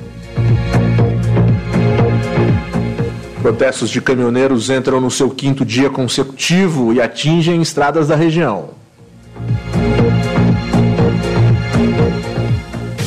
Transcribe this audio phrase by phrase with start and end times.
[3.49, 8.75] Protestos de caminhoneiros entram no seu quinto dia consecutivo e atingem estradas da região.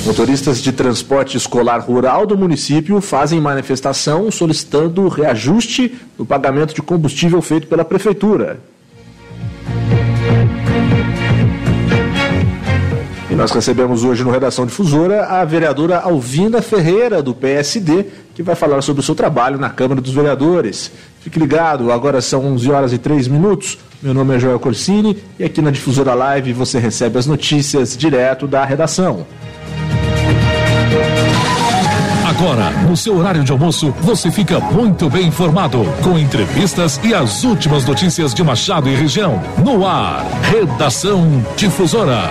[0.03, 7.39] Motoristas de transporte escolar rural do município fazem manifestação solicitando reajuste no pagamento de combustível
[7.39, 8.59] feito pela prefeitura.
[13.31, 18.55] E nós recebemos hoje no Redação Difusora a vereadora Alvinda Ferreira, do PSD, que vai
[18.55, 20.91] falar sobre o seu trabalho na Câmara dos Vereadores.
[21.21, 23.77] Fique ligado, agora são 11 horas e 3 minutos.
[24.01, 28.47] Meu nome é Joel Corsini e aqui na Difusora Live você recebe as notícias direto
[28.47, 29.25] da redação.
[32.31, 37.43] Agora, no seu horário de almoço, você fica muito bem informado com entrevistas e as
[37.43, 39.41] últimas notícias de Machado e região.
[39.57, 42.29] No ar, Redação Difusora.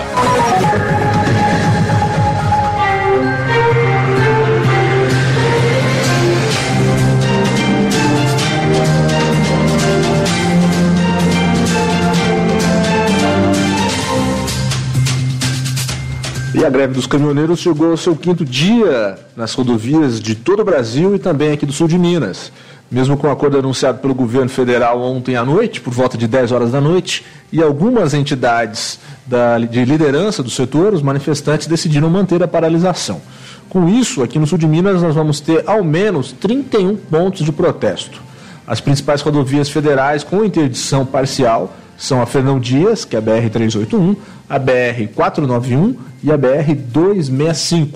[16.53, 20.65] E a greve dos caminhoneiros chegou ao seu quinto dia nas rodovias de todo o
[20.65, 22.51] Brasil e também aqui do sul de Minas.
[22.91, 26.51] Mesmo com o acordo anunciado pelo governo federal ontem à noite, por volta de 10
[26.51, 32.43] horas da noite, e algumas entidades da, de liderança do setor, os manifestantes decidiram manter
[32.43, 33.23] a paralisação.
[33.69, 37.53] Com isso, aqui no sul de Minas, nós vamos ter ao menos 31 pontos de
[37.53, 38.21] protesto.
[38.67, 44.17] As principais rodovias federais com interdição parcial são a Fernão Dias, que é a BR-381,
[44.49, 45.95] a BR-491
[46.25, 47.91] e a BR-265.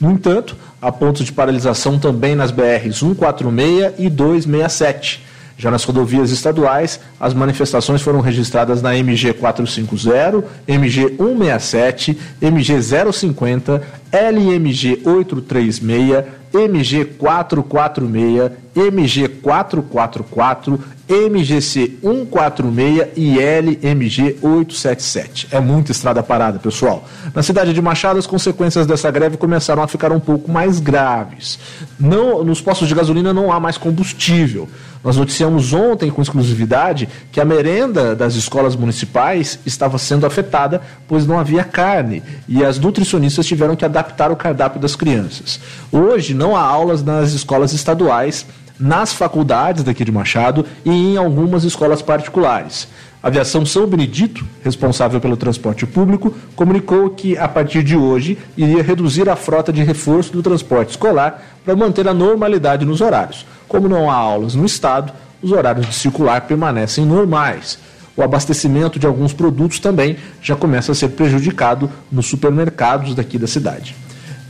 [0.00, 5.26] No entanto, há pontos de paralisação também nas BRs 146 e 267.
[5.58, 13.82] Já nas rodovias estaduais, as manifestações foram registradas na MG 450, MG 167, MG 050,
[14.12, 25.48] LMG 836, MG 446, MG 444, MGC 146 e LMG 877.
[25.50, 27.08] É muita estrada parada, pessoal.
[27.34, 31.58] Na cidade de Machado, as consequências dessa greve começaram a ficar um pouco mais graves.
[31.98, 34.68] Não, nos postos de gasolina não há mais combustível.
[35.02, 41.26] Nós noticiamos ontem com exclusividade que a merenda das escolas municipais estava sendo afetada, pois
[41.26, 45.60] não havia carne e as nutricionistas tiveram que adaptar o cardápio das crianças.
[45.90, 48.44] Hoje não há aulas nas escolas estaduais,
[48.78, 52.88] nas faculdades daqui de Machado e em algumas escolas particulares.
[53.20, 58.82] A Aviação São Benedito, responsável pelo transporte público, comunicou que, a partir de hoje, iria
[58.82, 63.44] reduzir a frota de reforço do transporte escolar para manter a normalidade nos horários.
[63.66, 65.12] Como não há aulas no estado,
[65.42, 67.78] os horários de circular permanecem normais.
[68.16, 73.46] O abastecimento de alguns produtos também já começa a ser prejudicado nos supermercados daqui da
[73.46, 73.96] cidade.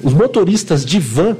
[0.02, 1.36] Os motoristas de van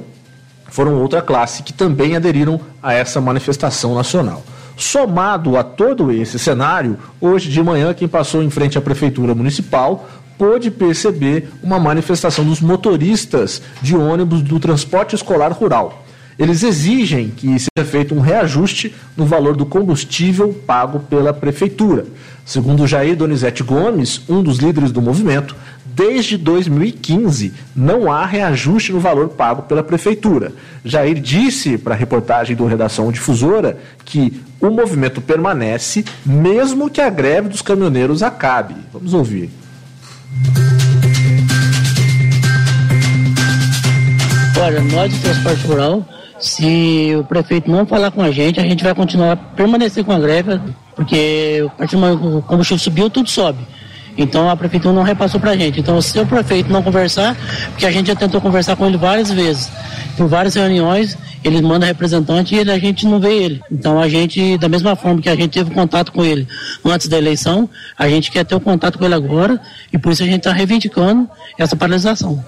[0.69, 4.43] foram outra classe que também aderiram a essa manifestação nacional.
[4.77, 10.09] Somado a todo esse cenário, hoje de manhã, quem passou em frente à Prefeitura Municipal
[10.39, 16.05] pôde perceber uma manifestação dos motoristas de ônibus do transporte escolar rural.
[16.39, 22.07] Eles exigem que seja feito um reajuste no valor do combustível pago pela Prefeitura.
[22.45, 29.01] Segundo Jair Donizete Gomes, um dos líderes do movimento, desde 2015 não há reajuste no
[29.01, 30.53] valor pago pela Prefeitura.
[30.85, 37.11] Jair disse para a reportagem do Redação Difusora que o movimento permanece mesmo que a
[37.11, 38.77] greve dos caminhoneiros acabe.
[38.93, 39.51] Vamos ouvir.
[44.61, 46.07] Olha, nós do transporte rural,
[46.39, 50.19] se o prefeito não falar com a gente, a gente vai continuar permanecer com a
[50.19, 50.61] greve,
[50.95, 53.59] porque a partir do momento que o combustível subiu, tudo sobe.
[54.17, 55.79] Então a prefeitura não repassou para a gente.
[55.79, 57.37] Então se o prefeito não conversar,
[57.71, 59.71] porque a gente já tentou conversar com ele várias vezes,
[60.17, 63.61] por várias reuniões, ele manda representante e ele, a gente não vê ele.
[63.71, 66.49] Então a gente, da mesma forma que a gente teve contato com ele
[66.85, 69.61] antes da eleição, a gente quer ter o contato com ele agora
[69.93, 72.43] e por isso a gente está reivindicando essa paralisação.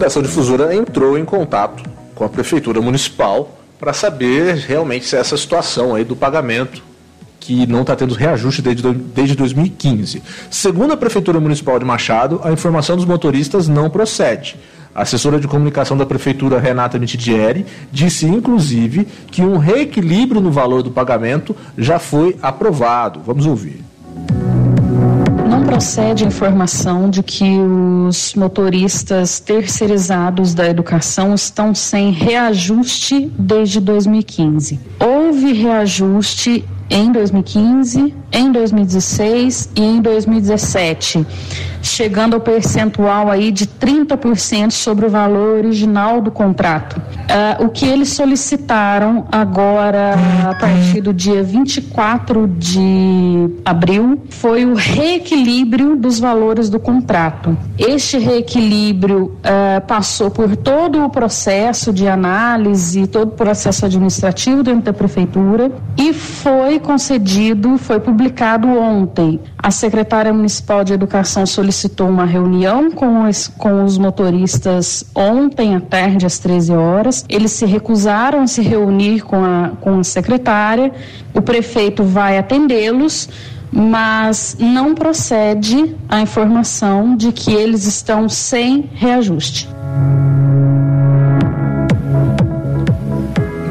[0.00, 1.82] Federação Difusora entrou em contato
[2.14, 6.82] com a Prefeitura Municipal para saber realmente se essa situação aí do pagamento
[7.38, 10.22] que não está tendo reajuste desde, desde 2015.
[10.50, 14.56] Segundo a Prefeitura Municipal de Machado, a informação dos motoristas não procede.
[14.94, 20.82] A assessora de comunicação da Prefeitura, Renata Mitidieri, disse inclusive que um reequilíbrio no valor
[20.82, 23.20] do pagamento já foi aprovado.
[23.20, 23.89] Vamos ouvir
[25.70, 27.44] procede a informação de que
[28.08, 34.80] os motoristas terceirizados da educação estão sem reajuste desde 2015.
[34.98, 41.24] Houve reajuste em 2015, em 2016 e em 2017,
[41.80, 46.96] chegando ao percentual aí de 30% sobre o valor original do contrato.
[46.98, 50.14] Uh, o que eles solicitaram agora,
[50.48, 57.56] a partir do dia 24 de abril, foi o reequilíbrio dos valores do contrato.
[57.78, 64.82] Este reequilíbrio uh, passou por todo o processo de análise, todo o processo administrativo dentro
[64.82, 69.40] da prefeitura e foi concedido, foi publicado ontem.
[69.56, 75.80] A secretária municipal de educação solicitou uma reunião com os, com os motoristas ontem à
[75.80, 77.24] tarde, às 13 horas.
[77.28, 80.92] Eles se recusaram a se reunir com a, com a secretária.
[81.34, 83.28] O prefeito vai atendê-los
[83.72, 89.68] mas não procede a informação de que eles estão sem reajuste.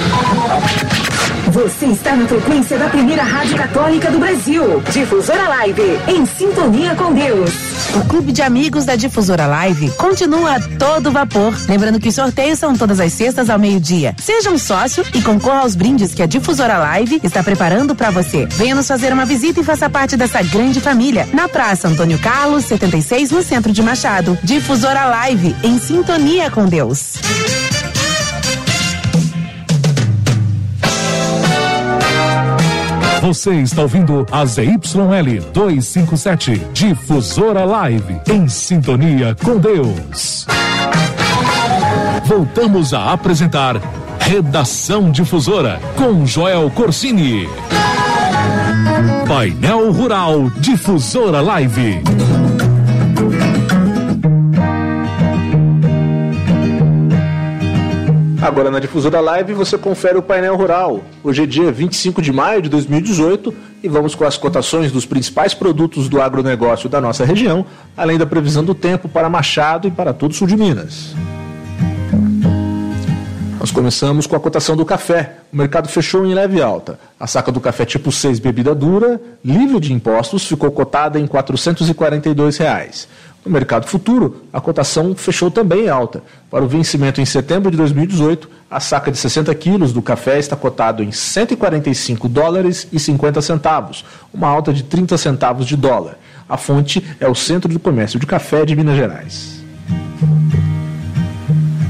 [1.53, 4.81] Você está na frequência da primeira rádio católica do Brasil.
[4.91, 7.51] Difusora Live, em sintonia com Deus.
[7.93, 11.53] O Clube de Amigos da Difusora Live continua a todo vapor.
[11.69, 14.15] Lembrando que os sorteios são todas as sextas ao meio-dia.
[14.17, 18.47] Seja um sócio e concorra aos brindes que a Difusora Live está preparando para você.
[18.47, 21.29] Venha nos fazer uma visita e faça parte dessa grande família.
[21.31, 24.35] Na Praça Antônio Carlos, 76, no centro de Machado.
[24.41, 27.13] Difusora Live, em sintonia com Deus.
[33.23, 40.45] Você está ouvindo a ZYL 257, Difusora Live, em sintonia com Deus.
[42.25, 43.77] Voltamos a apresentar
[44.19, 47.47] Redação Difusora com Joel Corsini.
[49.25, 52.03] Painel Rural Difusora Live.
[58.43, 61.01] Agora na Difusora Live você confere o painel rural.
[61.23, 65.53] Hoje é dia 25 de maio de 2018 e vamos com as cotações dos principais
[65.53, 70.11] produtos do agronegócio da nossa região, além da previsão do tempo para Machado e para
[70.11, 71.15] todo o sul de Minas.
[73.61, 75.37] Nós começamos com a cotação do café.
[75.53, 76.99] O mercado fechou em leve alta.
[77.17, 82.57] A saca do café tipo 6 bebida dura, livre de impostos, ficou cotada em 442
[82.57, 83.07] reais.
[83.45, 86.23] No mercado futuro, a cotação fechou também alta.
[86.49, 90.55] Para o vencimento em setembro de 2018, a saca de 60 quilos do café está
[90.55, 96.17] cotado em 145 dólares e 50 centavos, uma alta de 30 centavos de dólar.
[96.47, 99.61] A fonte é o Centro de Comércio de Café de Minas Gerais.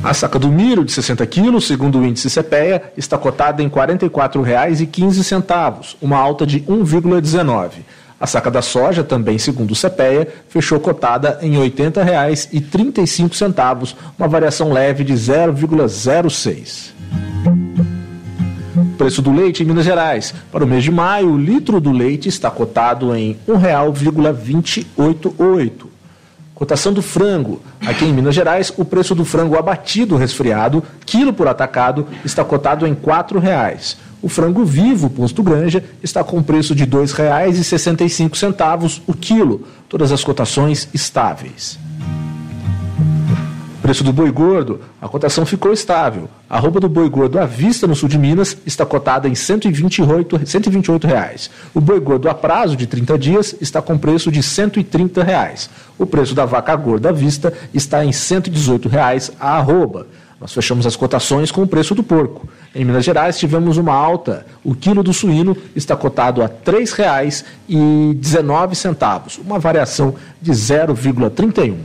[0.04, 3.74] A saca do milho de 60 quilos, segundo o índice CPEA, está cotada em R$
[3.74, 7.70] 44,15, uma alta de 1,19.
[8.24, 14.72] A saca da soja, também segundo o CPEA, fechou cotada em R$ 80,35, uma variação
[14.72, 16.94] leve de 0,06.
[18.78, 20.34] O preço do leite em Minas Gerais.
[20.50, 25.72] Para o mês de maio, o litro do leite está cotado em R$ 1,288.
[26.56, 27.62] Cotação do frango.
[27.86, 32.88] Aqui em Minas Gerais, o preço do frango abatido resfriado, quilo por atacado, está cotado
[32.88, 33.98] em R$ 4,00.
[34.24, 39.68] O frango vivo, posto Granja, está com preço de R$ 2,65 o quilo.
[39.90, 41.78] Todas as cotações estáveis.
[43.82, 46.30] Preço do boi gordo, a cotação ficou estável.
[46.50, 49.36] A roupa do boi gordo à vista no sul de Minas está cotada em R$
[49.36, 51.52] 128, 128 reais.
[51.74, 55.70] O boi gordo a prazo de 30 dias está com preço de 130 reais.
[56.00, 60.08] O preço da vaca gorda à vista está em 118 reais a arroba.
[60.44, 62.50] Nós fechamos as cotações com o preço do porco.
[62.76, 64.46] Em Minas Gerais tivemos uma alta.
[64.62, 71.78] O quilo do suíno está cotado a R$ 3,19, uma variação de 0,31.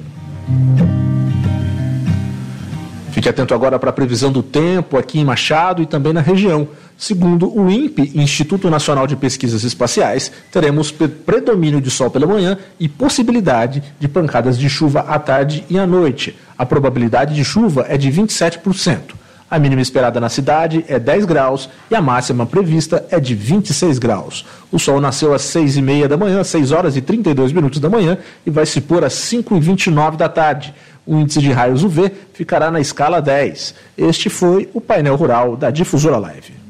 [3.13, 6.67] Fique atento agora para a previsão do tempo aqui em Machado e também na região.
[7.01, 12.89] Segundo o INPE, Instituto Nacional de Pesquisas Espaciais, teremos predomínio de sol pela manhã e
[12.89, 16.37] possibilidade de pancadas de chuva à tarde e à noite.
[16.59, 19.15] A probabilidade de chuva é de 27%.
[19.49, 24.01] A mínima esperada na cidade é 10 graus e a máxima prevista é de 26
[24.01, 24.45] graus.
[24.73, 27.89] O sol nasceu às 6 e meia da manhã, 6 horas e 32 minutos da
[27.89, 30.75] manhã, e vai se pôr às 5 e 29 da tarde
[31.07, 33.73] o índice de raios UV ficará na escala 10.
[33.97, 36.68] Este foi o painel rural da Difusora Live.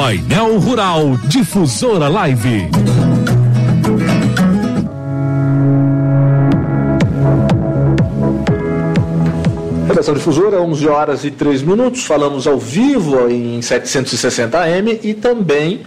[0.00, 2.70] Painel Rural Difusora Live.
[9.86, 12.04] Redação Difusora, 11 horas e 3 minutos.
[12.04, 15.82] Falamos ao vivo em 760M e também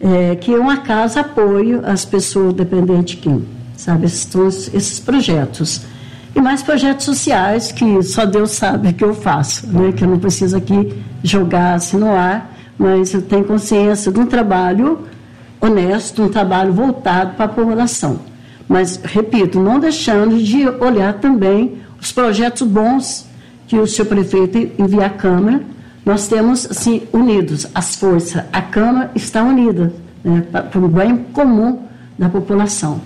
[0.00, 3.44] é, que é uma casa apoio às pessoas dependentes quim,
[3.76, 4.06] sabe?
[4.06, 5.82] Esses, esses projetos.
[6.34, 9.92] E mais projetos sociais que só Deus sabe que eu faço, né?
[9.92, 14.26] que eu não preciso aqui jogar assim no ar, mas eu tenho consciência de um
[14.26, 15.06] trabalho
[15.60, 18.18] honesto, um trabalho voltado para a população.
[18.68, 23.26] Mas, repito, não deixando de olhar também os projetos bons
[23.66, 25.62] que o seu prefeito envia à Câmara.
[26.04, 28.44] Nós temos, assim, unidos as forças.
[28.52, 29.92] A Câmara está unida
[30.22, 31.82] né, para o bem comum
[32.18, 33.00] da população.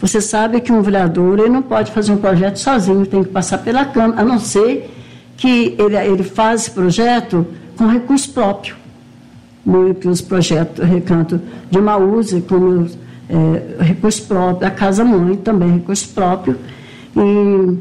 [0.00, 3.58] Você sabe que um vereador ele não pode fazer um projeto sozinho, tem que passar
[3.58, 4.90] pela Câmara, a não ser
[5.36, 8.76] que ele, ele faz esse projeto com recurso próprio.
[10.00, 11.40] Que os projetos Recanto
[11.70, 12.88] de Maúse, como
[13.30, 16.58] é, recurso próprio, a Casa Mãe também recurso próprio,
[17.16, 17.78] e,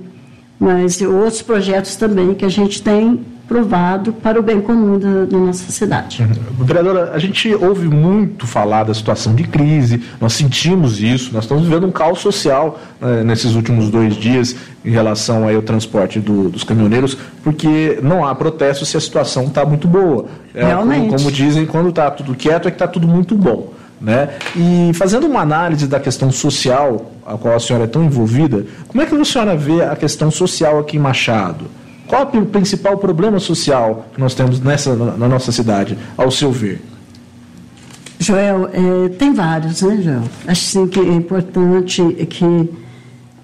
[0.59, 5.37] mas outros projetos também que a gente tem aprovado para o bem comum da, da
[5.37, 6.23] nossa cidade.
[6.23, 6.65] Uhum.
[6.65, 11.63] Vereadora, a gente ouve muito falar da situação de crise, nós sentimos isso, nós estamos
[11.65, 14.55] vivendo um caos social né, nesses últimos dois dias
[14.85, 19.43] em relação aí ao transporte do, dos caminhoneiros, porque não há protesto se a situação
[19.43, 20.25] está muito boa.
[20.55, 21.07] É, Realmente.
[21.07, 23.73] Como, como dizem, quando está tudo quieto é que está tudo muito bom.
[23.99, 24.29] Né?
[24.55, 29.03] E fazendo uma análise da questão social, a qual a senhora é tão envolvida, como
[29.03, 31.65] é que a senhora vê a questão social aqui em Machado?
[32.11, 36.51] Qual é o principal problema social que nós temos nessa, na nossa cidade, ao seu
[36.51, 36.81] ver?
[38.19, 40.23] Joel, é, tem vários, né, Joel?
[40.45, 42.69] Acho sim que é importante que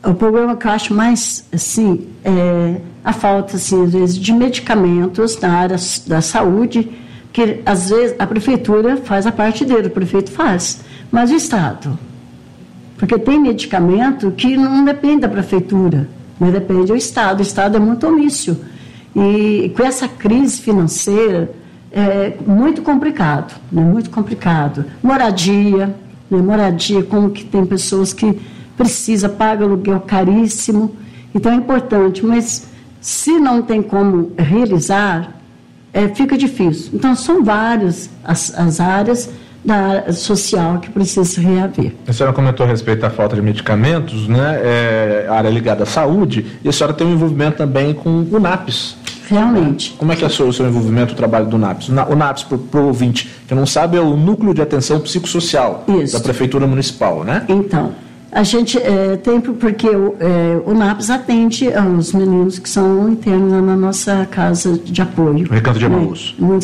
[0.03, 5.39] o problema que eu acho mais assim é a falta assim, às vezes, de medicamentos
[5.39, 6.91] na área da saúde
[7.31, 11.97] que às vezes a prefeitura faz a parte dele, o prefeito faz, mas o Estado.
[12.97, 17.39] Porque tem medicamento que não depende da prefeitura, mas depende do Estado.
[17.39, 18.57] O Estado é muito omício.
[19.15, 21.51] E com essa crise financeira,
[21.91, 23.81] é muito complicado, né?
[23.81, 24.85] muito complicado.
[25.01, 25.95] Moradia,
[26.29, 26.37] né?
[26.37, 28.39] moradia, como que tem pessoas que
[28.75, 30.95] precisam, pagam aluguel caríssimo.
[31.33, 32.67] Então é importante, mas
[33.01, 35.37] se não tem como realizar,
[35.93, 36.91] é, fica difícil.
[36.93, 39.29] Então, são várias as, as áreas
[39.63, 41.93] da área social que precisa se reaver.
[42.07, 44.59] A senhora comentou a respeito da falta de medicamentos, né?
[44.63, 48.95] É, área ligada à saúde, e a senhora tem um envolvimento também com o NAPS.
[49.29, 49.93] Realmente.
[49.97, 51.89] Como é que é o seu, o seu envolvimento, o trabalho do NAPS?
[51.89, 56.13] O NAPS, para o ouvinte que não sabe, é o Núcleo de Atenção Psicossocial Isso.
[56.13, 57.43] da Prefeitura Municipal, né?
[57.49, 57.93] Então,
[58.31, 63.63] a gente é, tem, porque o, é, o NAPS atende aos meninos que são internos
[63.63, 65.47] na nossa casa de apoio.
[65.49, 66.35] Recanto de Emaús.
[66.37, 66.59] Né?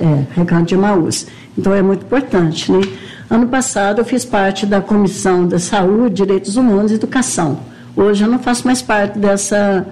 [0.00, 1.26] É, Recanto de Emaús.
[1.56, 2.70] Então é muito importante.
[2.70, 2.80] Né?
[3.28, 7.58] Ano passado eu fiz parte da Comissão da Saúde, Direitos Humanos e Educação.
[7.96, 9.86] Hoje eu não faço mais parte dessa,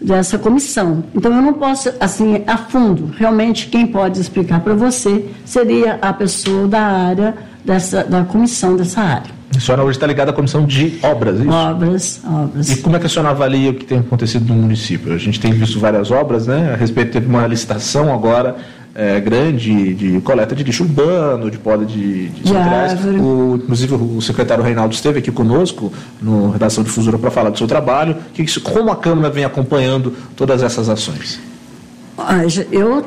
[0.00, 1.04] dessa comissão.
[1.14, 3.14] Então eu não posso, assim, a fundo.
[3.16, 9.00] Realmente quem pode explicar para você seria a pessoa da área, dessa, da comissão dessa
[9.00, 9.33] área.
[9.56, 11.52] A senhora hoje está ligada à comissão de obras, é isso?
[11.52, 12.70] Obras, obras.
[12.70, 15.12] E como é que a senhora avalia o que tem acontecido no município?
[15.12, 16.72] A gente tem visto várias obras, né?
[16.72, 18.56] A respeito, teve uma licitação agora
[18.94, 22.52] é, grande de coleta de lixo urbano, de poda de, de, de
[23.20, 25.92] O, inclusive o secretário Reinaldo esteve aqui conosco
[26.22, 28.16] no Redação Difusora para falar do seu trabalho.
[28.32, 31.40] Que, como a Câmara vem acompanhando todas essas ações?
[32.70, 33.04] Eu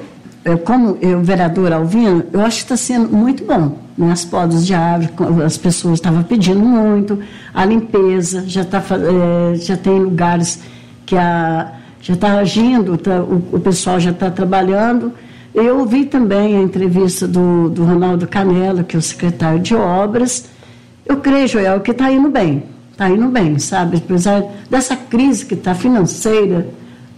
[0.55, 3.77] como eu, vereador Alvino, eu acho que está sendo muito bom.
[3.97, 4.11] Né?
[4.11, 7.19] As podas de árvore, as pessoas estavam pedindo muito,
[7.53, 10.61] a limpeza, já, tá, é, já tem lugares
[11.05, 15.11] que a, já está agindo, tá, o, o, pessoal já está trabalhando.
[15.53, 20.45] Eu ouvi também a entrevista do, do Ronaldo Canela, que é o secretário de obras.
[21.05, 23.97] Eu creio, Joel, que está indo bem, está indo bem, sabe?
[23.97, 26.69] Apesar dessa crise que está financeira,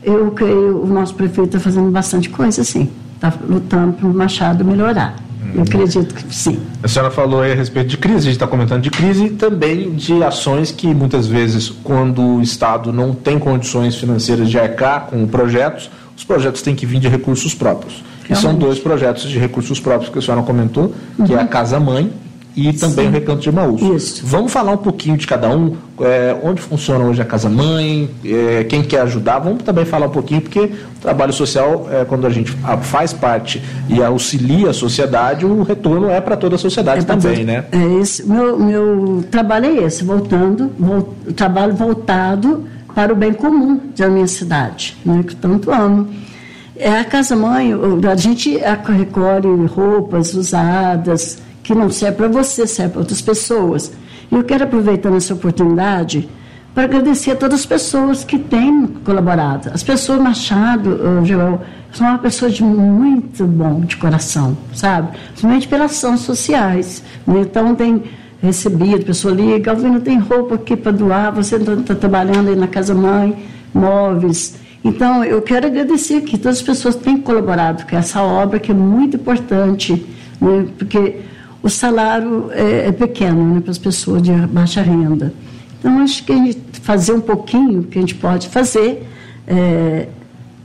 [0.02, 2.90] eu creio o nosso prefeito está fazendo bastante coisa, sim
[3.20, 5.16] está lutando para o Machado melhorar.
[5.54, 6.60] Eu acredito que sim.
[6.84, 9.30] A senhora falou aí a respeito de crise, a gente está comentando de crise e
[9.32, 15.08] também de ações que muitas vezes, quando o Estado não tem condições financeiras de arcar
[15.08, 18.04] com projetos, os projetos têm que vir de recursos próprios.
[18.24, 18.32] Realmente.
[18.32, 21.40] E são dois projetos de recursos próprios que a senhora comentou, que uhum.
[21.40, 22.12] é a Casa Mãe
[22.56, 23.08] e também Sim.
[23.08, 23.96] o Recanto de.
[23.96, 24.22] Isso.
[24.26, 28.64] Vamos falar um pouquinho de cada um, é, onde funciona hoje a Casa Mãe, é,
[28.64, 32.30] quem quer ajudar, vamos também falar um pouquinho, porque o trabalho social, é, quando a
[32.30, 37.04] gente faz parte e auxilia a sociedade, o retorno é para toda a sociedade é
[37.04, 37.66] também, né?
[37.72, 43.80] É esse, meu, meu trabalho é esse, voltando, vol, trabalho voltado para o bem comum
[43.96, 46.08] da minha cidade, né, que tanto amo.
[46.76, 47.74] É a Casa Mãe,
[48.10, 51.38] a gente recolhe roupas usadas,
[51.70, 53.94] que não serve para você, serve para outras pessoas.
[54.32, 56.28] E eu quero aproveitar essa oportunidade
[56.74, 59.70] para agradecer a todas as pessoas que têm colaborado.
[59.72, 65.16] As pessoas, Machado, Joel, são uma pessoa de muito bom de coração, sabe?
[65.28, 67.04] Principalmente pelas ações sociais.
[67.28, 67.42] Né?
[67.42, 68.02] Então, tem
[68.42, 72.68] recebido, pessoa liga, Alvino, tem roupa aqui para doar, você está tá trabalhando aí na
[72.68, 74.56] Casa Mãe, móveis.
[74.84, 78.72] Então, eu quero agradecer aqui todas as pessoas que têm colaborado com essa obra, que
[78.72, 80.04] é muito importante,
[80.42, 80.66] né?
[80.76, 81.29] porque
[81.62, 85.34] o salário é, é pequeno né, para as pessoas de baixa renda.
[85.80, 89.08] Então, acho que a gente fazer um pouquinho que a gente pode fazer,
[89.48, 90.08] é,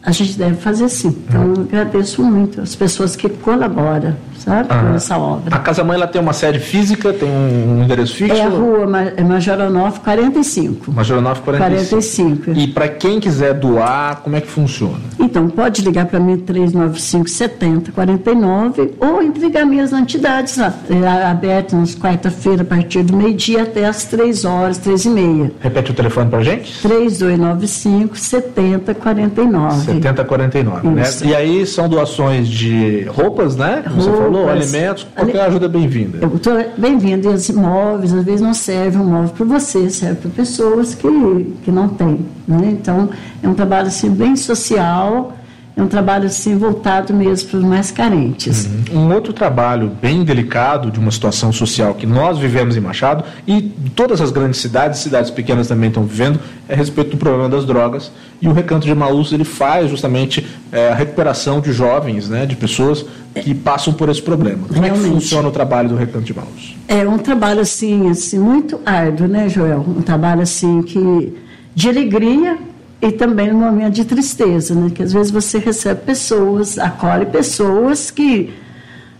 [0.03, 1.17] a gente deve fazer sim.
[1.29, 5.55] Então, eu agradeço muito as pessoas que colaboram sabe, ah, com essa obra.
[5.55, 8.37] A Casa Mãe ela tem uma sede física, tem um endereço fixo?
[8.37, 10.93] É a rua é Majoronov 45.
[10.93, 12.45] Majoronov 45.
[12.45, 12.51] 45.
[12.53, 15.01] E para quem quiser doar, como é que funciona?
[15.19, 21.79] Então, pode ligar para mim 395 70 49 ou entregar minhas entidades lá, é abertas
[21.79, 25.53] nas quarta-feira a partir do meio-dia até as 3 horas, 3 e meia.
[25.61, 26.83] Repete o telefone para gente?
[26.83, 29.85] 3295 7049.
[29.85, 31.03] 7049, né?
[31.25, 33.85] E aí são doações de roupas, né?
[33.85, 35.49] Como roupas, alimentos, qualquer ali...
[35.49, 36.19] ajuda é bem-vinda.
[36.77, 37.31] Bem-vinda.
[37.31, 41.09] E os móveis, às vezes não serve um móvel para você, serve para pessoas que,
[41.65, 42.27] que não têm.
[42.47, 42.71] Né?
[42.73, 43.09] Então,
[43.43, 45.33] é um trabalho assim, bem social
[45.77, 48.69] é um trabalho assim voltado mesmo para os mais carentes.
[48.93, 49.01] Uhum.
[49.01, 53.61] Um outro trabalho bem delicado de uma situação social que nós vivemos em Machado e
[53.95, 57.65] todas as grandes cidades, cidades pequenas também estão vivendo, é a respeito do problema das
[57.65, 58.13] drogas.
[58.41, 62.55] E o Recanto de Maús ele faz justamente é, a recuperação de jovens, né, de
[62.55, 64.69] pessoas que passam por esse problema.
[64.69, 65.07] Como Realmente.
[65.07, 66.77] é que funciona o trabalho do Recanto de Maús?
[66.87, 69.85] É um trabalho assim, assim muito árduo, né, Joel?
[69.89, 71.35] Um trabalho assim que
[71.75, 72.59] de alegria
[73.07, 74.91] e também no momento de tristeza, né?
[74.95, 78.51] Que às vezes você recebe pessoas, acolhe pessoas que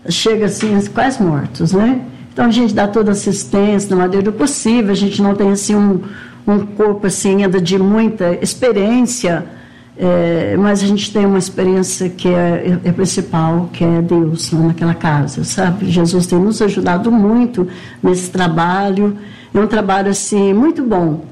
[0.09, 2.01] chegam assim quase mortos, né?
[2.33, 5.75] Então a gente dá toda assistência na maneira do possível, a gente não tem assim
[5.75, 6.01] um,
[6.47, 9.45] um corpo assim ainda de muita experiência,
[9.95, 14.67] é, mas a gente tem uma experiência que é, é principal, que é Deus né,
[14.67, 15.91] naquela casa, sabe?
[15.91, 17.67] Jesus tem nos ajudado muito
[18.01, 19.15] nesse trabalho,
[19.53, 21.23] é um trabalho assim muito bom,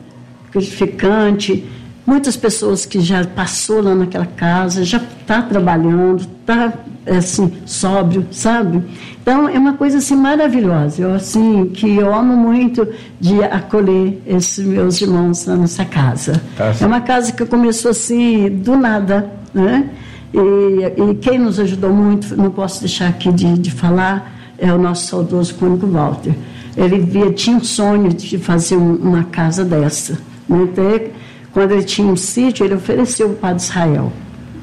[0.52, 1.68] gratificante
[2.06, 6.74] Muitas pessoas que já passou lá naquela casa, já está trabalhando, está
[7.08, 8.84] assim, sóbrio, sabe?
[9.22, 11.02] Então é uma coisa assim maravilhosa.
[11.02, 12.88] Eu assim que eu amo muito
[13.20, 16.42] de acolher esses meus irmãos na nossa casa.
[16.58, 19.90] Tá, é uma casa que começou assim do nada, né?
[20.34, 24.80] E, e, quem nos ajudou muito, não posso deixar aqui de, de falar, é o
[24.80, 26.34] nosso saudoso Cônigo Walter.
[26.76, 30.18] Ele via, tinha um sonho de fazer um, uma casa dessa.
[30.50, 30.64] Né?
[30.64, 31.12] Até
[31.54, 34.12] quando ele tinha um sítio, ele ofereceu o Padre Israel,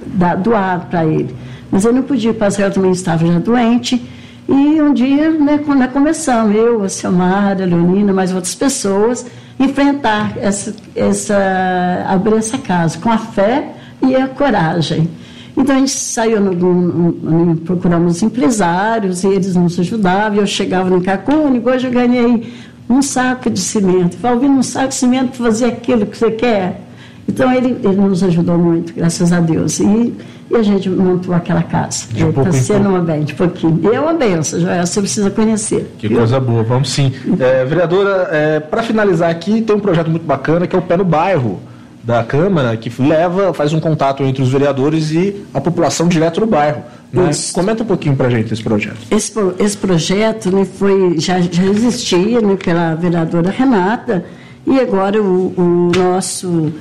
[0.07, 1.35] da, doar para ele.
[1.71, 4.03] Mas ele não podia, o Padre Israel também estava já doente.
[4.49, 9.25] E um dia, né, nós começamos, eu, a Silmara, a Leonina, mais outras pessoas,
[9.59, 13.73] enfrentar essa, essa, abrir essa casa com a fé
[14.03, 15.09] e a coragem.
[15.57, 20.89] Então a gente saiu, no, no, no, procuramos empresários, e eles nos ajudavam, eu chegava
[20.89, 22.53] no Cacune, hoje eu ganhei
[22.91, 24.17] um saco de cimento.
[24.19, 26.81] Vai ouvindo um saco de cimento para fazer aquilo que você quer.
[27.29, 29.79] Então ele, ele nos ajudou muito, graças a Deus.
[29.79, 30.15] E,
[30.51, 32.07] e a gente montou aquela casa.
[32.13, 33.79] Está sendo uma bem, de pouquinho.
[33.85, 35.95] E é uma benção, Joel, você precisa conhecer.
[35.97, 36.19] Que viu?
[36.19, 37.13] coisa boa, vamos sim.
[37.39, 40.97] É, vereadora, é, para finalizar aqui, tem um projeto muito bacana que é o Pé
[40.97, 41.61] no Bairro
[42.03, 46.47] da Câmara, que leva, faz um contato entre os vereadores e a população direto no
[46.47, 46.83] bairro.
[47.13, 47.31] Né?
[47.53, 48.99] Comenta um pouquinho para a gente esse projeto.
[49.11, 54.25] Esse, esse projeto né, foi, já, já existia né, pela vereadora Renata
[54.67, 56.73] e agora o, o nosso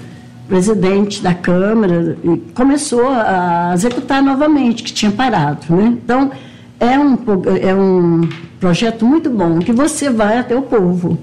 [0.47, 2.17] presidente da Câmara
[2.53, 5.65] começou a executar novamente, que tinha parado.
[5.69, 5.97] Né?
[6.03, 6.31] Então,
[6.79, 7.17] é um,
[7.61, 8.29] é um
[8.59, 11.17] projeto muito bom, que você vai até o povo.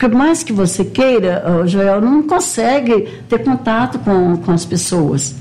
[0.00, 5.34] Porque mais que você queira, Joel, não consegue ter contato com, com as pessoas.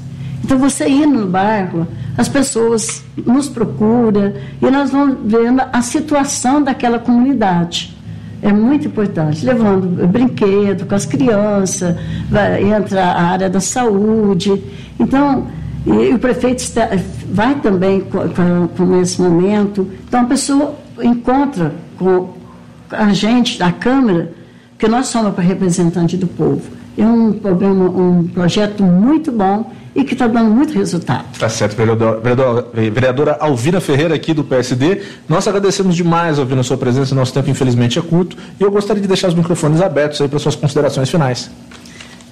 [0.43, 6.62] Então, você ir no bairro, as pessoas nos procuram e nós vamos vendo a situação
[6.62, 7.98] daquela comunidade.
[8.41, 11.95] É muito importante, levando brinquedo com as crianças,
[12.30, 14.62] vai, entra a área da saúde.
[15.00, 15.48] Então,
[15.86, 16.89] e o prefeito está,
[17.32, 19.89] vai também com, com, esse momento.
[20.06, 22.34] Então, a pessoa encontra com
[22.91, 24.38] a gente da Câmara,
[24.80, 26.62] que nós somos representante do povo.
[26.98, 31.26] É um programa, um projeto muito bom e que está dando muito resultado.
[31.38, 35.02] Tá certo, vereador, vereador, vereadora Alvina Ferreira aqui do PSD.
[35.28, 37.13] Nós agradecemos demais, Alvina, a sua presença.
[37.13, 38.38] Nosso tempo, infelizmente, é curto.
[38.58, 41.52] E eu gostaria de deixar os microfones abertos aí para suas considerações finais.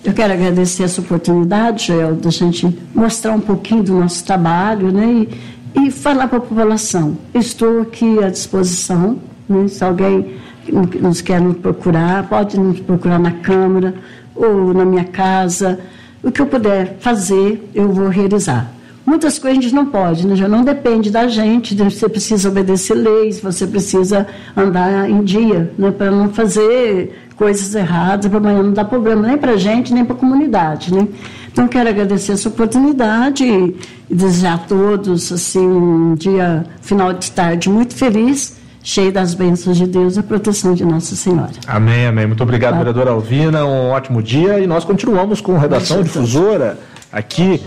[0.04, 5.28] Eu quero agradecer essa oportunidade, Joel, da gente mostrar um pouquinho do nosso trabalho né,
[5.76, 7.18] e, e falar para a população.
[7.34, 9.18] Estou aqui à disposição,
[9.50, 10.38] né, se alguém
[10.72, 13.94] nos quer nos procurar, pode nos procurar na Câmara
[14.36, 15.80] ou na minha casa
[16.24, 18.72] o que eu puder fazer, eu vou realizar.
[19.06, 20.36] Muitas coisas a gente não pode, né?
[20.36, 25.92] já não depende da gente, você precisa obedecer leis, você precisa andar em dia, né?
[25.92, 30.04] para não fazer coisas erradas, para amanhã não dar problema nem para a gente, nem
[30.04, 30.94] para a comunidade.
[30.94, 31.08] Né?
[31.50, 33.78] Então, quero agradecer essa oportunidade e,
[34.14, 38.57] desejar a todos assim, um dia, final de tarde muito feliz
[38.88, 41.52] cheio das bênçãos de Deus e a proteção de Nossa Senhora.
[41.68, 42.26] Amém, amém.
[42.26, 42.86] Muito obrigado, claro.
[42.86, 43.66] vereadora Alvina.
[43.66, 46.80] Um ótimo dia e nós continuamos com Redação Difusora
[47.12, 47.62] aqui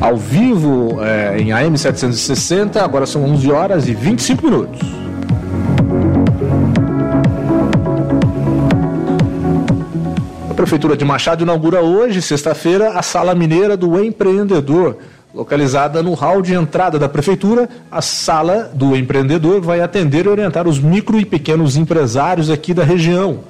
[0.00, 2.82] ao vivo é, em AM 760.
[2.82, 4.80] Agora são 11 horas e 25 minutos.
[10.50, 14.96] A Prefeitura de Machado inaugura hoje, sexta-feira, a Sala Mineira do Empreendedor.
[15.34, 20.68] Localizada no hall de entrada da prefeitura, a sala do empreendedor vai atender e orientar
[20.68, 23.40] os micro e pequenos empresários aqui da região.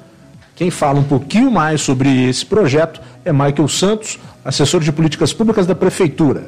[0.55, 5.67] Quem fala um pouquinho mais sobre esse projeto é Michael Santos, assessor de políticas públicas
[5.67, 6.45] da Prefeitura.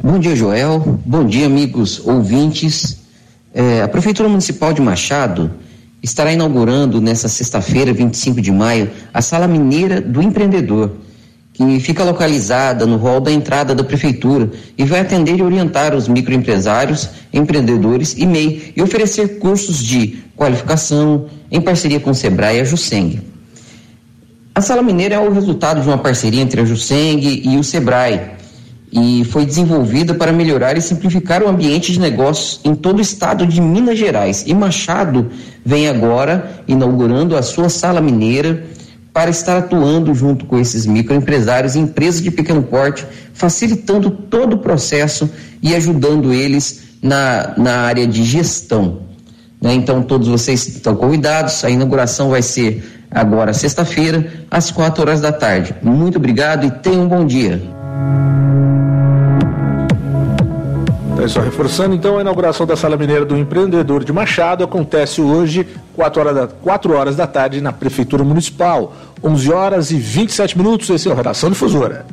[0.00, 1.00] Bom dia, Joel.
[1.04, 3.02] Bom dia, amigos ouvintes.
[3.52, 5.50] É, a Prefeitura Municipal de Machado
[6.02, 10.90] estará inaugurando nesta sexta-feira, 25 de maio, a Sala Mineira do Empreendedor,
[11.52, 16.08] que fica localizada no hall da entrada da Prefeitura e vai atender e orientar os
[16.08, 22.60] microempresários, empreendedores e MEI e oferecer cursos de qualificação em parceria com o Sebrae e
[22.60, 23.20] a Juseng.
[24.54, 28.41] A Sala Mineira é o resultado de uma parceria entre a Juseng e o Sebrae
[28.92, 33.46] e foi desenvolvida para melhorar e simplificar o ambiente de negócios em todo o estado
[33.46, 34.44] de Minas Gerais.
[34.46, 35.30] E Machado
[35.64, 38.66] vem agora inaugurando a sua sala mineira
[39.12, 44.58] para estar atuando junto com esses microempresários e empresas de pequeno porte, facilitando todo o
[44.58, 45.28] processo
[45.62, 49.00] e ajudando eles na, na área de gestão.
[49.60, 49.72] Né?
[49.74, 51.64] Então, todos vocês estão convidados.
[51.64, 55.74] A inauguração vai ser agora, sexta-feira, às quatro horas da tarde.
[55.82, 57.60] Muito obrigado e tenham um bom dia.
[61.22, 65.64] É só reforçando, então, a inauguração da Sala Mineira do Empreendedor de Machado acontece hoje,
[65.94, 68.92] 4 horas da, 4 horas da tarde, na Prefeitura Municipal.
[69.22, 70.90] 11 horas e 27 minutos.
[70.90, 72.04] Esse é o Redação Difusora.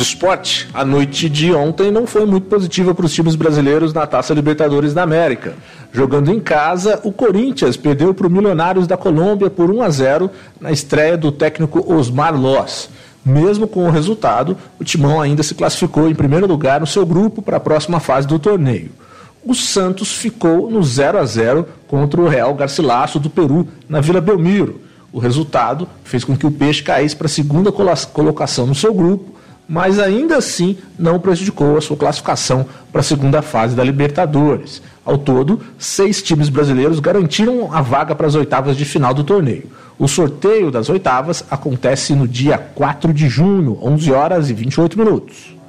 [0.00, 0.66] De esporte.
[0.72, 4.94] A noite de ontem não foi muito positiva para os times brasileiros na Taça Libertadores
[4.94, 5.52] da América.
[5.92, 10.30] Jogando em casa, o Corinthians perdeu para o Milionários da Colômbia por 1 a 0
[10.58, 12.88] na estreia do técnico Osmar Loss.
[13.22, 17.42] Mesmo com o resultado, o Timão ainda se classificou em primeiro lugar no seu grupo
[17.42, 18.92] para a próxima fase do torneio.
[19.44, 24.22] O Santos ficou no 0 a 0 contra o Real Garcilasso do Peru, na Vila
[24.22, 24.80] Belmiro.
[25.12, 29.29] O resultado fez com que o Peixe caísse para a segunda colocação no seu grupo,
[29.70, 34.82] mas ainda assim não prejudicou a sua classificação para a segunda fase da Libertadores.
[35.04, 39.70] Ao todo, seis times brasileiros garantiram a vaga para as oitavas de final do torneio.
[39.96, 45.59] O sorteio das oitavas acontece no dia 4 de junho, 11 horas e 28 minutos.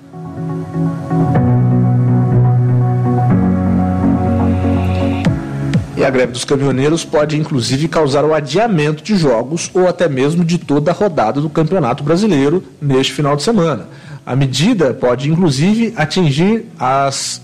[6.02, 10.44] E a greve dos caminhoneiros pode inclusive causar o adiamento de jogos ou até mesmo
[10.44, 13.88] de toda a rodada do Campeonato Brasileiro neste final de semana.
[14.26, 17.40] A medida pode inclusive atingir as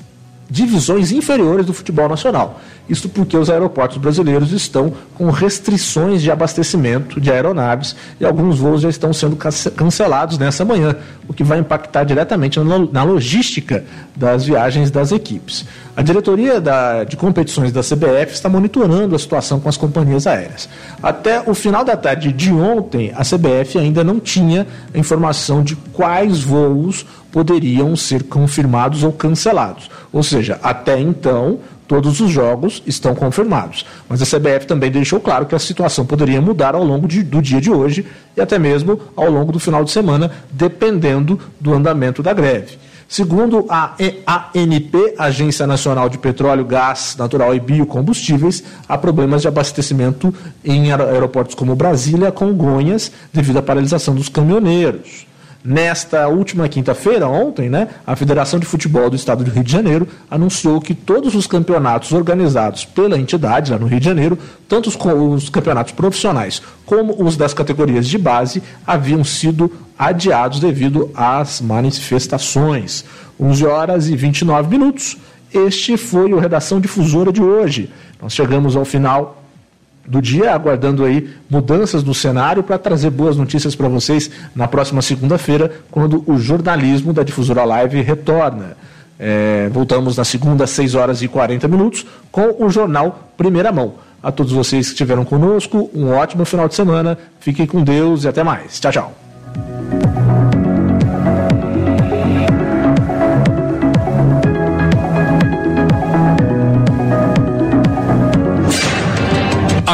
[0.49, 2.59] divisões inferiores do futebol nacional.
[2.89, 8.81] Isso porque os aeroportos brasileiros estão com restrições de abastecimento de aeronaves e alguns voos
[8.81, 10.95] já estão sendo cancelados nessa manhã,
[11.27, 13.83] o que vai impactar diretamente na logística
[14.15, 15.65] das viagens das equipes.
[15.95, 20.69] A diretoria da, de competições da CBF está monitorando a situação com as companhias aéreas.
[21.01, 25.75] Até o final da tarde de ontem, a CBF ainda não tinha a informação de
[25.75, 29.89] quais voos poderiam ser confirmados ou cancelados.
[30.13, 33.85] Ou seja, até então, todos os jogos estão confirmados.
[34.09, 37.41] Mas a CBF também deixou claro que a situação poderia mudar ao longo de, do
[37.41, 42.21] dia de hoje e até mesmo ao longo do final de semana, dependendo do andamento
[42.21, 42.77] da greve.
[43.07, 43.95] Segundo a
[44.53, 51.55] ANP, Agência Nacional de Petróleo, Gás Natural e Biocombustíveis, há problemas de abastecimento em aeroportos
[51.55, 55.26] como Brasília, Congonhas, devido à paralisação dos caminhoneiros.
[55.69, 60.07] Nesta última quinta-feira, ontem, né, a Federação de Futebol do Estado do Rio de Janeiro
[60.31, 64.95] anunciou que todos os campeonatos organizados pela entidade lá no Rio de Janeiro, tanto os,
[64.95, 73.03] os campeonatos profissionais como os das categorias de base, haviam sido adiados devido às manifestações.
[73.37, 75.17] 11 horas e 29 minutos.
[75.53, 77.91] Este foi o Redação Difusora de hoje.
[78.21, 79.43] Nós chegamos ao final
[80.07, 85.01] do dia, aguardando aí mudanças no cenário para trazer boas notícias para vocês na próxima
[85.01, 88.77] segunda-feira, quando o jornalismo da Difusora Live retorna.
[89.19, 93.95] É, voltamos na segunda, às 6 horas e 40 minutos, com o jornal Primeira Mão.
[94.21, 97.17] A todos vocês que estiveram conosco, um ótimo final de semana.
[97.39, 98.79] Fiquem com Deus e até mais.
[98.79, 100.16] Tchau, tchau.